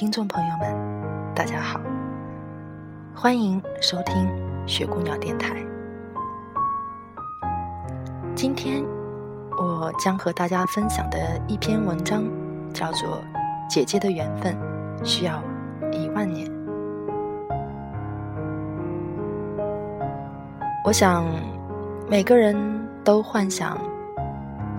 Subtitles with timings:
[0.00, 1.78] 听众朋友们，大家好，
[3.14, 4.26] 欢迎收听
[4.66, 5.54] 雪姑娘电台。
[8.34, 8.82] 今天
[9.58, 12.22] 我将和大家分享的一篇文章
[12.72, 13.10] 叫做
[13.68, 14.56] 《姐姐的缘分
[15.04, 15.42] 需要
[15.92, 16.48] 一万年》。
[20.82, 21.26] 我想
[22.08, 22.56] 每个人
[23.04, 23.76] 都幻想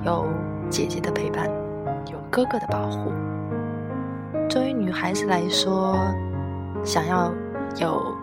[0.04, 0.26] 有
[0.68, 1.48] 姐姐的陪伴，
[2.12, 3.12] 有哥哥的保护。
[4.52, 5.96] 作为女孩子来说，
[6.84, 7.32] 想要
[7.78, 8.14] 有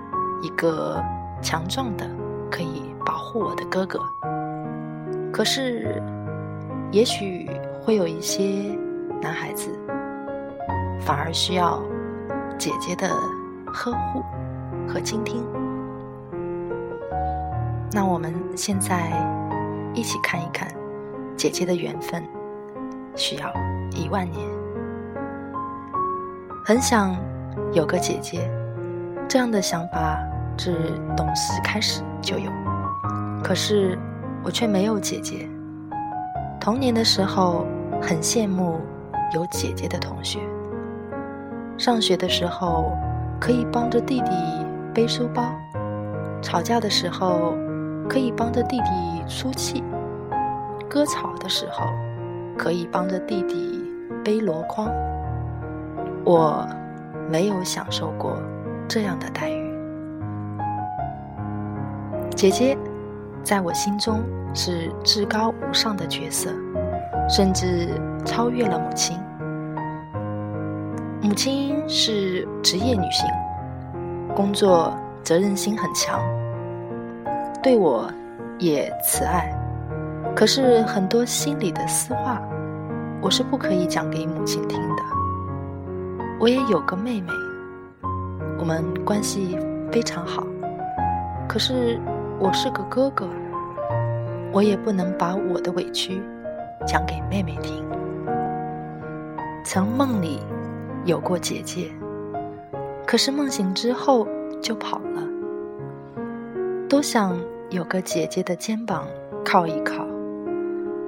[0.43, 1.03] 一个
[1.41, 2.07] 强壮的
[2.51, 3.99] 可以保护我的哥哥。
[5.33, 6.03] 可是，
[6.93, 7.49] 也许
[7.83, 8.77] 会有一些
[9.23, 9.71] 男孩子
[11.01, 11.83] 反而需要
[12.59, 13.09] 姐姐的
[13.65, 14.23] 呵护
[14.87, 15.43] 和倾听。
[17.91, 19.11] 那我们现在
[19.95, 20.69] 一起看一看，
[21.39, 22.23] 姐姐的缘分
[23.17, 23.51] 需要
[23.97, 24.58] 一万年。
[26.69, 27.17] 很想
[27.73, 28.47] 有个姐姐，
[29.27, 30.23] 这样的想法
[30.59, 30.71] 自
[31.17, 32.53] 懂事开始就有。
[33.43, 33.99] 可是
[34.45, 35.49] 我却没有姐姐。
[36.61, 37.65] 童年的时候
[38.03, 38.83] 很羡慕
[39.33, 40.41] 有姐姐的同学。
[41.79, 42.93] 上学的时候
[43.41, 44.31] 可以帮着弟弟
[44.93, 45.51] 背书包，
[46.43, 47.55] 吵架的时候
[48.11, 49.83] 可以帮着弟弟出气，
[50.87, 51.87] 割草的时候
[52.59, 53.91] 可以帮着弟弟
[54.23, 54.93] 背箩筐。
[56.29, 56.63] 我
[57.31, 58.37] 没有享受过
[58.87, 59.75] 这样的待遇。
[62.37, 62.77] 姐姐
[63.43, 66.51] 在我心中是至高无上的角色，
[67.31, 67.89] 甚至
[68.27, 69.19] 超越了母亲。
[71.23, 73.27] 母亲是职业女性，
[74.37, 76.21] 工作责任心很强，
[77.63, 78.07] 对我
[78.59, 79.51] 也慈爱。
[80.37, 82.39] 可是很多心里的私话，
[83.23, 84.79] 我是不可以讲给母亲听。
[86.41, 87.33] 我也有个妹妹，
[88.61, 89.59] 我们关系
[89.91, 90.47] 非常好。
[91.49, 91.99] 可是
[92.39, 93.29] 我是个哥哥，
[94.53, 96.23] 我也不能把我的委屈
[96.87, 97.85] 讲给妹妹听。
[99.65, 100.41] 曾梦里
[101.05, 101.91] 有过姐姐，
[103.05, 104.25] 可是梦醒之后
[104.63, 105.23] 就跑了。
[106.89, 107.37] 多想
[107.71, 109.09] 有个姐姐的肩膀
[109.45, 110.07] 靠一靠，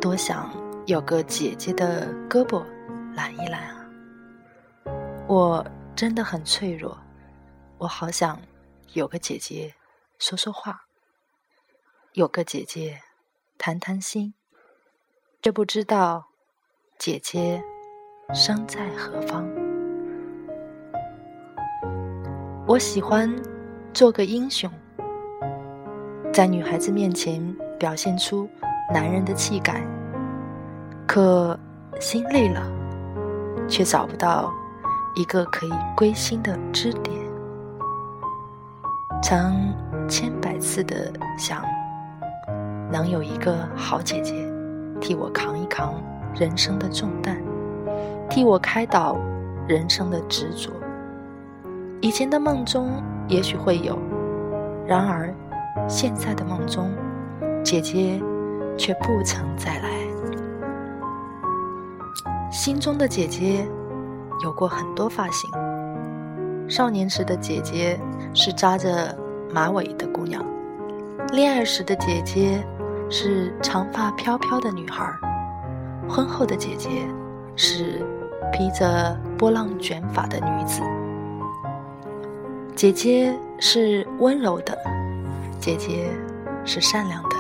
[0.01, 0.51] 多想
[0.87, 2.63] 有个姐姐的胳膊
[3.15, 3.80] 揽一揽啊！
[5.31, 5.65] 我
[5.95, 6.99] 真的很脆弱，
[7.79, 8.37] 我好想
[8.95, 9.73] 有个姐姐
[10.19, 10.87] 说说话，
[12.15, 13.01] 有个姐姐
[13.57, 14.35] 谈谈心，
[15.41, 16.27] 却不知道
[16.99, 17.63] 姐姐
[18.35, 19.49] 身在何方。
[22.67, 23.33] 我喜欢
[23.95, 24.69] 做个英雄，
[26.33, 28.51] 在女孩子面前表现出
[28.93, 29.87] 男人的气概，
[31.07, 31.57] 可
[32.01, 32.69] 心累了，
[33.69, 34.53] 却找不到。
[35.15, 37.15] 一个可以归心的支点，
[39.23, 39.75] 曾
[40.09, 41.63] 千百次的想，
[42.91, 44.35] 能有一个好姐姐，
[45.01, 45.95] 替我扛一扛
[46.35, 47.37] 人生的重担，
[48.29, 49.17] 替我开导
[49.67, 50.71] 人生的执着。
[52.01, 53.99] 以前的梦中也许会有，
[54.87, 55.35] 然而
[55.89, 56.89] 现在的梦中，
[57.65, 58.23] 姐姐
[58.79, 59.91] 却不曾再来。
[62.51, 63.69] 心中的姐姐。
[64.43, 65.51] 有过很多发型。
[66.69, 67.99] 少年时的姐姐
[68.35, 69.17] 是扎着
[69.53, 70.45] 马尾的姑娘，
[71.33, 72.65] 恋爱时的姐姐
[73.11, 75.05] 是长发飘飘的女孩，
[76.09, 76.89] 婚后的姐姐
[77.57, 78.07] 是
[78.53, 80.81] 披着波浪卷发的女子。
[82.77, 84.79] 姐姐是温柔的，
[85.59, 86.09] 姐姐
[86.65, 87.37] 是善良的，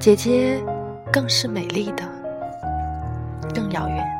[0.00, 0.62] 姐姐
[1.12, 2.02] 更是美丽的，
[3.54, 4.19] 更遥远。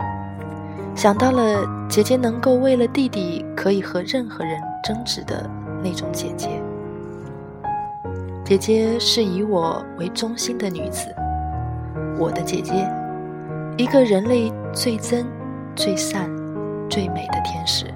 [1.01, 5.49] 想到了姐姐能够为了弟弟可以和任何人争执的
[5.83, 6.63] 那种姐姐。
[8.45, 11.07] 姐姐是以我为中心的女子，
[12.19, 12.87] 我的姐姐，
[13.79, 15.25] 一个人类最真、
[15.75, 16.29] 最善、
[16.91, 17.87] 最美的天使，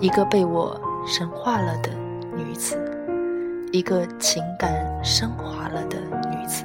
[0.00, 0.76] 一个被我
[1.06, 1.90] 神化了的
[2.36, 2.76] 女子，
[3.70, 5.96] 一个情感升华了的
[6.28, 6.64] 女子。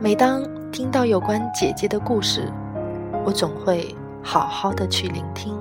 [0.00, 2.50] 每当听到有关姐姐的故事，
[3.24, 5.56] 我总会好好的去聆听，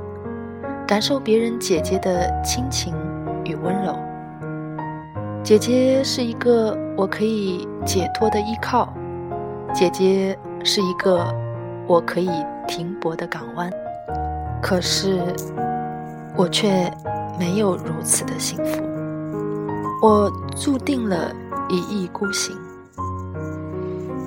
[0.88, 2.94] 感受别人姐姐的亲情
[3.46, 3.96] 与温柔。
[5.44, 8.92] 姐姐是一个我可以解脱的依靠，
[9.74, 11.26] 姐姐是一个
[11.88, 12.30] 我可以
[12.68, 13.70] 停泊的港湾。
[14.62, 15.20] 可是，
[16.38, 16.92] 我却
[17.40, 18.84] 没有如此的幸福。
[20.04, 21.32] 我注定了
[21.70, 22.56] 一意孤行。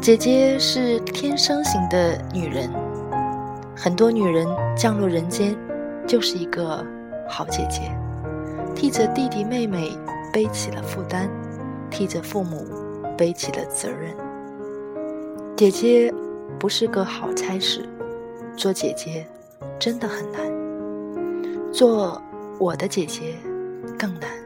[0.01, 2.69] 姐姐是天生型的女人，
[3.77, 5.57] 很多女人降落人间，
[6.07, 6.85] 就是一个
[7.29, 7.91] 好姐姐，
[8.75, 9.91] 替着弟弟妹妹
[10.33, 11.29] 背起了负担，
[11.91, 12.67] 替着父母
[13.17, 14.15] 背起了责任。
[15.57, 16.13] 姐姐
[16.59, 17.89] 不是个好差事，
[18.57, 19.27] 做姐姐
[19.79, 20.41] 真的很难，
[21.73, 22.21] 做
[22.59, 23.35] 我的姐姐
[23.99, 24.44] 更难。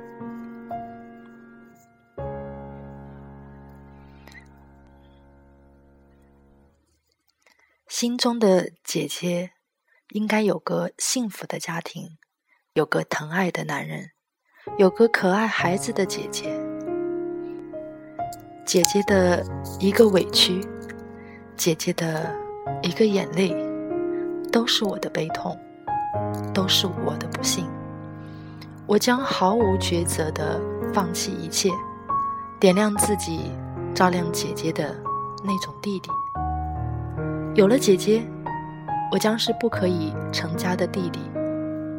[8.00, 9.50] 心中的姐姐
[10.10, 12.10] 应该有个幸福的家庭，
[12.74, 14.10] 有个疼爱的男人，
[14.78, 16.48] 有个可爱孩子的姐姐。
[18.64, 19.44] 姐姐的
[19.80, 20.60] 一个委屈，
[21.56, 22.32] 姐姐的
[22.84, 23.52] 一个眼泪，
[24.52, 25.58] 都是我的悲痛，
[26.54, 27.68] 都是我的不幸。
[28.86, 30.60] 我将毫无抉择地
[30.94, 31.68] 放弃一切，
[32.60, 33.50] 点亮自己，
[33.92, 34.96] 照亮姐姐的
[35.42, 36.08] 那种弟弟。
[37.58, 38.22] 有了姐姐，
[39.10, 41.18] 我将是不可以成家的弟弟，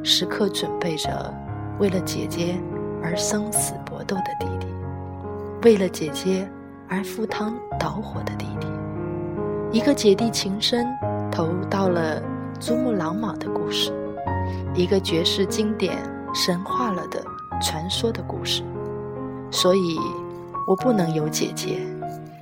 [0.06, 1.34] 时刻准备着
[1.80, 2.58] 为了姐姐
[3.04, 4.68] 而生死搏斗的弟弟，
[5.64, 6.50] 为了姐姐
[6.88, 8.68] 而赴汤蹈火的弟弟。
[9.78, 10.88] 一个姐弟情深
[11.30, 12.24] 投到了
[12.58, 13.92] 珠穆朗玛的故事，
[14.74, 15.98] 一个绝世经典
[16.34, 17.22] 神化了的
[17.62, 18.64] 传说的故事。
[19.52, 20.00] 所以，
[20.66, 21.86] 我不能有姐姐。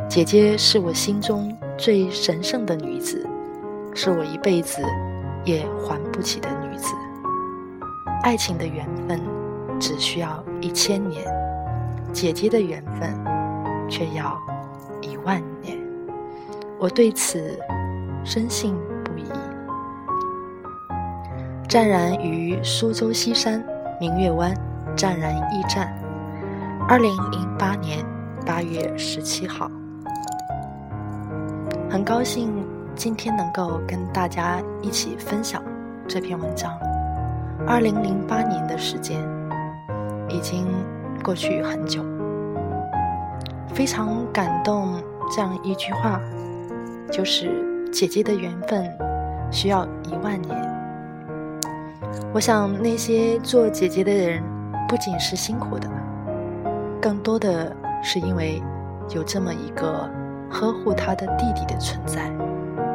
[0.07, 1.51] 姐姐是我心中。
[1.77, 3.24] 最神圣的女子，
[3.94, 4.81] 是我一辈子
[5.45, 6.94] 也还不起的女子。
[8.24, 9.21] 爱情的缘分
[9.79, 11.24] 只需要一千年，
[12.12, 13.15] 姐姐的缘分
[13.88, 14.35] 却要
[15.01, 15.77] 一万年。
[16.79, 17.57] 我对此
[18.24, 18.75] 深信
[19.06, 19.25] 不疑。
[21.69, 23.63] 湛然于苏州西山
[24.00, 24.51] 明月湾，
[24.95, 25.94] 湛然驿站，
[26.88, 28.03] 二零零八年
[28.45, 29.69] 八月十七号。
[31.89, 35.63] 很高兴今天能够跟大家一起分享
[36.06, 36.78] 这篇文章。
[37.66, 39.22] 二零零八年的时间
[40.28, 40.68] 已经
[41.24, 42.04] 过去很久，
[43.74, 45.01] 非常感动
[45.34, 46.19] 这样一句话，
[47.10, 48.86] 就是姐姐的缘分
[49.50, 50.56] 需要一万年。
[52.34, 54.44] 我想那些做姐姐的人
[54.89, 55.89] 不仅是辛苦的，
[57.01, 57.74] 更多的
[58.04, 58.62] 是因为
[59.16, 60.16] 有这么一个。
[60.49, 62.31] 呵护他的弟弟的存在，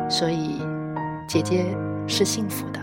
[0.09, 0.61] 所以
[1.27, 1.77] 姐姐
[2.07, 2.81] 是幸福的。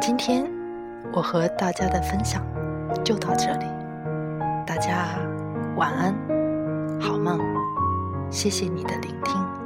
[0.00, 0.50] 今天
[1.12, 2.42] 我和大家的分享
[3.04, 3.66] 就到这里，
[4.66, 5.18] 大家
[5.76, 6.14] 晚安，
[7.00, 7.38] 好梦，
[8.30, 9.57] 谢谢你的聆听。